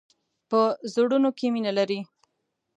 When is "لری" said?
1.77-1.99